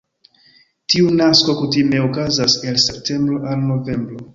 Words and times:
Tiu 0.93 1.11
nasko 1.19 1.55
kutime 1.61 2.03
okazas 2.09 2.59
el 2.73 2.85
septembro 2.89 3.43
al 3.53 3.67
novembro. 3.73 4.25